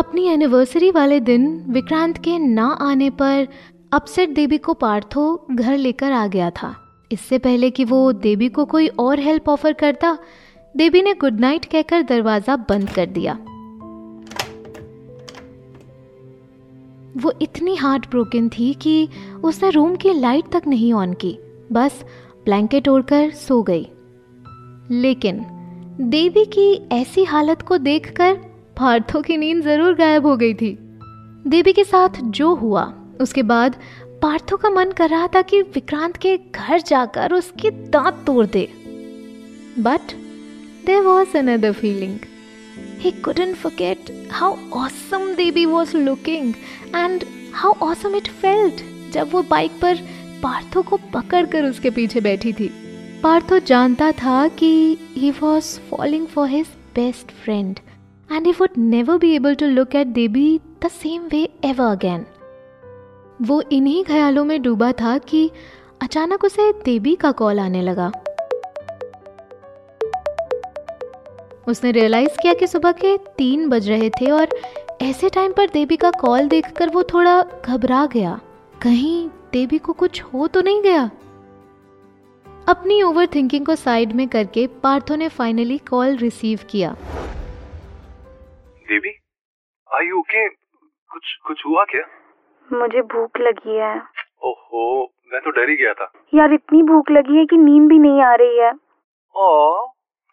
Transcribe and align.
अपनी 0.00 0.26
एनिवर्सरी 0.26 0.90
वाले 0.90 1.20
दिन 1.20 1.64
विक्रांत 1.68 2.18
के 2.18 2.38
ना 2.38 2.66
आने 2.66 3.10
पर 3.10 3.48
अपसेट 3.92 4.28
देवी 4.28 4.58
को 4.58 4.74
पार्थो 4.74 5.46
घर 5.50 5.76
लेकर 5.76 6.12
आ 6.12 6.26
गया 6.26 6.50
था। 6.50 6.76
इससे 7.12 7.38
पहले 7.38 7.70
कि 7.70 7.84
वो 7.84 8.12
देवी 8.12 8.48
को 8.48 8.64
कोई 8.64 8.88
और 8.88 9.20
हेल्प 9.20 9.48
ऑफ़र 9.48 9.72
करता, 9.72 10.18
देवी 10.76 11.02
ने 11.02 11.14
गुड 11.14 11.40
नाइट 11.40 11.64
कहकर 11.64 12.02
दरवाज़ा 12.02 12.56
बंद 12.56 12.90
कर 12.90 13.06
दिया। 13.06 13.34
वो 17.16 17.32
इतनी 17.42 17.74
हार्ट 17.74 18.10
ब्रोकन 18.10 18.48
थी 18.48 18.74
कि 18.74 19.08
उसने 19.44 19.70
रूम 19.70 19.96
की 19.96 20.12
लाइट 20.12 20.44
तक 20.52 20.62
नहीं 20.66 20.92
ऑन 20.92 21.12
की। 21.12 21.38
बस 21.72 22.04
ब्लैंकेट 22.44 22.88
ओढ़कर 22.88 23.30
सो 23.30 23.62
गई। 23.62 23.88
लेकिन 24.90 25.46
देवी 26.00 26.44
की 26.44 26.88
ऐसी 26.92 27.24
हालत 27.24 27.62
को 27.62 27.78
देखकर 27.78 28.49
पार्थो 28.80 29.20
की 29.20 29.36
नींद 29.36 29.62
ज़रूर 29.62 29.94
गायब 29.94 30.26
हो 30.26 30.36
गई 30.36 30.54
थी। 30.54 30.78
देवी 31.46 31.72
के 31.72 31.82
साथ 31.84 32.10
जो 32.22 32.54
हुआ, 32.54 32.82
उसके 33.20 33.42
बाद 33.42 33.74
पार्थो 34.22 34.56
का 34.56 34.70
मन 34.70 34.92
कर 34.92 35.10
रहा 35.10 35.26
था 35.26 35.42
कि 35.42 35.60
विक्रांत 35.62 36.16
के 36.16 36.36
घर 36.36 36.80
जाकर 36.80 37.32
उसके 37.32 37.70
दांत 37.70 38.22
तोड़ 38.26 38.46
दे। 38.46 38.62
But 39.78 40.12
there 40.86 41.02
was 41.02 41.36
another 41.38 41.72
feeling 41.72 42.18
He 43.04 43.12
couldn't 43.26 43.56
forget 43.56 44.10
how 44.30 44.50
awesome 44.72 45.28
Devi 45.34 45.66
was 45.66 45.94
looking 46.08 46.54
and 46.94 47.28
how 47.52 47.74
awesome 47.82 48.18
it 48.22 48.32
felt 48.42 48.82
जब 49.12 49.30
वो 49.32 49.42
बाइक 49.42 49.78
पर 49.82 49.96
पार्थो 50.42 50.82
को 50.82 50.96
पकड़ 50.96 51.44
कर 51.46 51.64
उसके 51.64 51.90
पीछे 51.90 52.20
बैठी 52.20 52.52
थी। 52.52 52.70
पार्थो 53.22 53.58
जानता 53.58 54.12
था 54.12 54.48
कि 54.48 54.72
he 55.18 55.32
was 55.42 55.70
falling 55.92 56.26
for 56.36 56.48
his 56.48 56.74
best 56.98 57.38
friend 57.44 57.80
and 58.32 58.46
he 58.46 58.52
would 58.52 58.76
never 58.76 59.18
be 59.18 59.34
able 59.34 59.56
to 59.56 59.66
look 59.66 59.94
at 59.94 60.12
Devi 60.12 60.60
the 60.80 60.90
same 60.90 61.28
way 61.28 61.48
ever 61.64 61.88
again. 61.96 62.20
वो 63.42 63.62
इन्हीं 63.72 64.04
ख्यालों 64.04 64.44
में 64.44 64.62
डूबा 64.62 64.92
था 64.92 65.18
कि 65.18 65.50
अचानक 66.02 66.44
उसे 66.44 66.72
देवी 66.72 67.14
का 67.14 67.32
कॉल 67.32 67.60
आने 67.60 67.82
लगा। 67.82 68.12
उसने 71.68 71.90
रियलाइज़ 71.90 72.42
किया 72.42 72.54
कि 72.54 72.66
सुबह 72.66 72.92
के 72.92 73.16
तीन 73.16 73.68
बज 73.68 73.88
रहे 73.88 74.10
थे 74.10 74.30
और 74.30 74.48
ऐसे 75.02 75.28
टाइम 75.28 75.52
पर 75.52 75.68
देवी 75.68 75.96
का 75.96 76.10
कॉल 76.10 76.48
देखकर 76.48 76.88
वो 76.88 77.02
थोड़ा 77.02 77.44
घबरा 77.64 78.06
गया। 78.06 78.40
कहीं 78.82 79.28
देवी 79.52 79.78
को 79.78 79.92
कुछ 79.92 80.22
हो 80.22 80.46
तो 80.46 80.62
नहीं 80.62 80.82
गया। 80.82 81.10
अपनी 82.68 83.02
ओवर 83.02 83.26
थिंकिंग 83.26 83.66
को 83.66 83.74
साइड 83.76 84.12
में 84.12 84.28
करके 84.28 84.66
पार्थो 84.66 85.14
ने 85.14 85.28
फाइनली 85.28 85.78
कॉल 85.78 86.16
रिसीव 86.16 86.58
किया। 86.70 86.96
देवी 88.90 89.10
आर 89.90 90.04
यू 90.04 90.18
ओके 90.18 90.48
कुछ 90.48 91.34
कुछ 91.46 91.66
हुआ 91.66 91.84
क्या? 91.90 92.02
मुझे 92.70 93.02
भूख 93.12 93.40
लगी 93.40 93.76
है। 93.76 93.94
ओहो 94.42 94.82
मैं 95.32 95.40
तो 95.40 95.50
डर 95.50 95.70
ही 95.70 95.76
गया 95.76 95.92
था। 95.92 96.10
यार 96.34 96.52
इतनी 96.52 96.82
भूख 96.82 97.10
लगी 97.10 97.36
है 97.38 97.44
कि 97.46 97.56
नींद 97.56 97.88
भी 97.88 97.98
नहीं 97.98 98.22
आ 98.22 98.34
रही 98.34 98.58
है। 98.58 98.70
ओह 99.34 99.86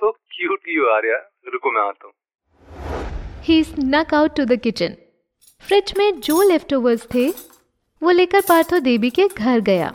सो 0.00 0.10
क्यूट 0.10 0.68
यू 0.68 0.86
आ 0.86 0.98
रहा 0.98 1.18
रुको 1.52 1.70
मैं 1.70 1.82
आता 1.82 2.06
हूँ। 2.06 2.12
He 3.44 3.62
snuck 3.64 4.14
out 4.14 4.36
to 4.36 4.44
the 4.44 4.58
kitchen 4.62 4.96
fridge 5.62 5.94
में 5.98 6.20
जो 6.20 6.42
लेफ़्ट 6.48 6.74
थे 7.14 7.28
वो 8.02 8.10
लेकर 8.10 8.40
पार्थो 8.48 8.78
देवी 8.80 9.10
के 9.10 9.26
घर 9.28 9.60
गया। 9.60 9.92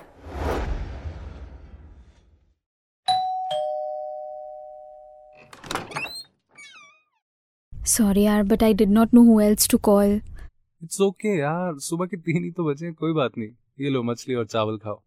Sorry, 7.86 8.22
yaar, 8.24 8.48
but 8.48 8.64
I 8.64 8.72
did 8.72 8.90
not 8.90 9.12
know 9.12 9.24
who 9.30 9.42
else 9.46 9.68
to 9.72 9.78
call. 9.88 10.12
It's 10.82 11.02
okay 11.02 11.28
okay, 11.28 11.40
यार 11.40 11.80
सुबह 11.80 12.06
के 12.06 12.18
तीन 12.18 12.44
ही 12.44 12.52
तो 12.52 12.64
बचे 12.66 12.86
हैं, 12.86 12.94
कोई 12.94 13.14
बात 13.14 13.32
नहीं। 13.38 13.50
ये 13.82 13.90
लो 13.90 14.04
मछली 14.04 14.36
और 14.36 14.46
चावल 14.46 14.78
खाओ। 14.78 15.00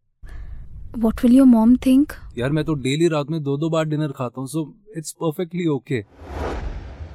What 1.04 1.22
will 1.24 1.34
your 1.36 1.46
mom 1.52 1.76
think? 1.86 2.12
यार 2.38 2.50
मैं 2.50 2.64
तो 2.64 2.74
डेली 2.86 3.08
रात 3.08 3.30
में 3.30 3.42
दो 3.42 3.56
दो 3.56 3.70
बार 3.70 3.84
डिनर 3.84 4.12
खाता 4.16 4.40
हूँ 4.40 4.48
so 4.48 4.62
it's 4.96 5.12
perfectly 5.22 5.66
okay 5.68 6.02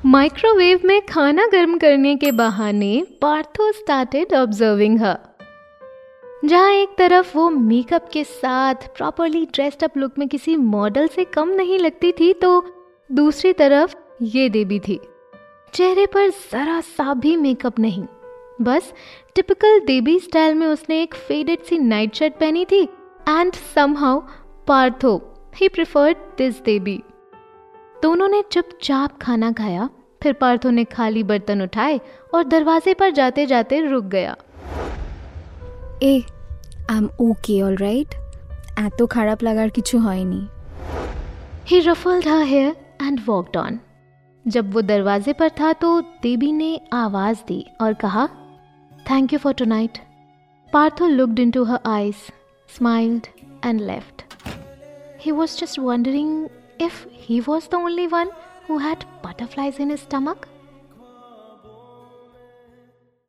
microwave 0.06 0.82
में 0.86 1.00
खाना 1.06 1.46
गर्म 1.52 1.78
करने 1.78 2.16
के 2.16 2.32
बहाने 2.32 2.92
पार्थो 3.22 3.72
स्टार्टेड 3.72 4.34
ऑब्जर्विंग 4.34 5.00
हर 5.02 5.18
जहाँ 6.46 6.72
एक 6.72 6.96
तरफ़ 6.98 7.38
वो 7.38 7.50
मेकअप 7.50 8.10
के 8.14 8.24
साथ 8.24 8.88
प्रॉपरली 8.98 9.46
ड्रेस्ड 9.54 9.84
अप 9.84 9.98
लुक 9.98 10.20
में 10.20 10.28
किसी 10.28 10.56
मॉडल 10.58 11.08
से 11.16 11.26
कम 11.34 11.50
नहीं 11.58 11.80
लगती 11.80 12.12
थी 12.20 12.34
तो 12.42 12.52
दूसरी 13.10 13.54
तरफ़ 13.54 13.96
ये 14.24 14.50
देवी 14.50 14.80
थी। 14.80 15.00
चेहरे 15.75 16.07
पर 16.07 16.29
जरा 16.53 16.81
सा 16.81 17.15
भी 17.15 17.37
मेकअप 17.37 17.79
नहीं 17.79 18.05
बस 18.63 18.93
टिपिकल 19.35 19.79
देवी 19.87 20.19
स्टाइल 20.21 20.55
में 20.55 20.67
उसने 20.67 21.01
एक 21.03 21.15
फेडेड 21.29 21.63
सी 21.63 21.79
नाइट 21.79 22.15
शर्ट 22.15 22.39
पहनी 22.41 22.65
थी 22.65 22.83
and 23.29 23.53
somehow 23.75 24.21
Partho 24.69 25.17
he 25.57 25.69
preferred 25.69 26.17
this 26.39 26.61
Devi 26.63 27.01
दोनों 28.03 28.29
ने 28.29 28.43
चुपचाप 28.53 29.19
खाना 29.23 29.53
खाया 29.53 29.89
फिर 30.23 30.33
पार्थो 30.33 30.71
ने 30.71 30.85
खाली 30.87 31.23
बर्तन 31.23 31.63
उठाए 31.63 32.01
और 32.35 32.45
दरवाजे 32.47 32.95
पर 32.95 33.11
जाते 33.13 33.47
जाते 33.47 33.81
रुक 33.83 34.05
गया 34.07 34.37
ah 36.03 36.15
I 36.91 36.97
am 36.97 37.07
okay 37.21 37.55
all 37.65 37.77
right 37.79 38.11
এত 38.79 38.99
খারাপ 39.15 39.39
লাগার 39.47 39.71
কিছু 39.77 39.97
হয়নি 40.07 40.41
he 41.69 41.77
ruffled 41.81 42.25
her 42.27 42.45
hair 42.47 42.73
and 43.01 43.17
walked 43.29 43.57
on. 43.59 43.73
जब 44.46 44.74
वो 44.74 44.82
दरवाजे 44.82 45.34
पर 45.34 45.50
था 45.50 45.74
तो 45.74 46.02
देवी 46.02 46.52
ने 46.52 46.80
आवाज़ 46.94 47.38
दी 47.48 47.66
और 47.82 47.94
कहा 47.94 48.28
thank 49.12 49.34
you 49.34 49.40
for 49.40 49.54
tonight 49.54 49.98
Partho 50.74 51.08
looked 51.08 51.40
into 51.52 51.64
her 51.64 51.80
eyes 51.86 52.16
smiled 52.70 53.28
and 53.66 53.82
left 53.82 54.24
he 55.26 55.32
wondering 55.80 56.50
if 56.80 56.94
he 57.24 57.36
was 57.42 57.68
the 57.68 57.78
only 57.78 58.08
one 58.08 58.30
who 58.68 58.78
had 58.80 59.04
butterflies 59.24 59.80
in 59.80 59.90
his 59.90 60.02
stomach. 60.02 60.48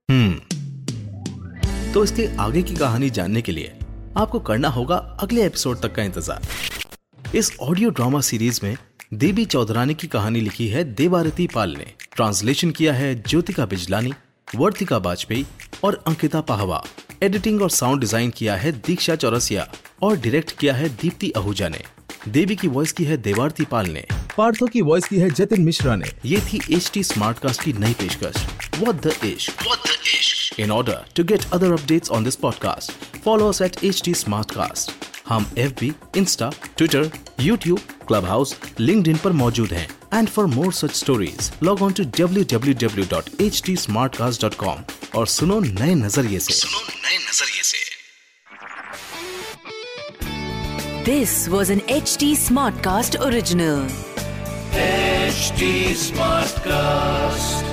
हम्म 0.09 1.93
तो 1.93 2.05
इसके 2.05 2.27
आगे 2.37 2.63
की 2.63 2.75
कहानी 2.75 3.11
जानने 3.11 3.43
के 3.43 3.53
लिए 3.53 3.79
आपको 4.17 4.41
करना 4.41 4.69
होगा 4.69 4.97
अगले 4.97 5.45
एपिसोड 5.47 5.81
तक 5.81 5.95
का 5.95 6.03
इंतज़ार। 6.03 7.37
इस 7.37 7.57
ऑडियो 7.61 7.91
ड्रामा 7.91 8.21
सीरीज़ 8.21 8.61
में 8.63 8.77
देवी 9.15 9.45
चौधरानी 9.45 9.95
की 9.95 10.07
कहानी 10.07 10.41
लिखी 10.41 10.67
है 10.69 10.83
देवारती 10.85 11.47
पाल 11.47 11.75
ने। 11.77 11.85
ट्रांसलेशन 12.17 12.71
किया 12.71 12.93
है 12.93 13.15
ज्योतिका 13.23 13.67
बिजलानी 13.67 14.13
वर्तिका 14.57 14.97
वाजपेयी 14.97 15.45
और 15.85 16.05
अंकिता 16.07 16.41
पाहवा। 16.41 16.83
एडिटिंग 17.23 17.63
और 17.63 17.71
साउंड 17.71 18.01
डिज़ाइन 18.01 18.31
किया 18.31 18.57
है 18.57 18.73
दीक्षा 18.73 19.17
चौरसिया 19.17 19.69
और 20.03 20.17
डायरेक्ट 20.17 20.57
किया 20.59 20.75
है 20.75 20.89
दीप्ति 20.89 21.31
आहूजा 21.37 21.69
ने। 21.69 21.83
देवी 22.29 22.57
की 22.57 22.69
वॉइस 22.69 22.93
की 22.93 23.05
है 23.05 23.17
देवारती 23.17 23.65
पाल 23.65 23.87
ने। 23.87 24.07
पार्थो 24.37 24.67
की 24.67 24.81
वॉइस 24.81 25.05
की 25.05 25.19
है 25.19 25.31
जतिन 25.31 25.63
मिश्रा 25.63 25.97
ने। 25.97 26.11
ये 26.25 26.41
थी 26.41 26.61
एच 26.77 26.91
टी 26.95 27.03
स्मार्ट 27.03 27.39
कास्ट 27.39 27.63
की 27.63 27.73
नई 27.73 27.93
पेशकश। 27.93 28.47
What 28.81 29.07
the 29.07 29.25
इश्क 29.25 29.69
What 29.69 29.87
the 29.87 29.97
इश्क 30.15 30.61
In 30.61 30.71
order 30.71 30.99
to 31.15 31.25
get 31.25 31.49
other 31.53 31.75
updates 31.77 32.11
on 32.11 32.25
this 32.25 32.45
podcast, 32.45 32.91
follow 33.27 33.53
us 33.53 33.61
at 33.61 33.81
HT 33.85 34.19
Smartcast. 34.25 34.91
हम 35.29 35.45
FB, 35.59 35.93
Insta, 36.17 36.55
Twitter, 36.77 37.03
YouTube, 37.41 37.81
Clubhouse 38.25 38.55
LinkedIn 39.09 39.17
पर 39.17 39.33
मौजूद 39.33 39.73
है। 39.73 39.87
And 40.15 40.29
for 40.29 40.47
more 40.47 40.73
such 40.73 40.95
stories 40.95 41.51
log 41.63 41.83
on 41.83 41.93
to 41.93 42.05
W 42.19 42.45
W 42.51 42.75
W 42.81 43.05
dot 43.11 43.41
H 43.41 43.63
T 43.67 43.77
Smartcast 44.17 44.43
dot 44.43 44.55
com 44.55 44.83
और 45.19 45.27
सुनो 45.29 45.61
नए 45.61 45.95
नज़रिए 45.95 46.37
ऐसी 46.37 46.53
सुनो 46.53 46.81
नए 46.89 47.17
नज़रिए 47.19 47.61
ऐसी 47.61 47.79
this 51.05 51.49
was 51.49 51.73
an 51.73 51.81
H 51.91 52.17
T 52.21 52.35
Smartcast 52.85 53.17
original 53.21 53.89
Smartcast 56.67 57.72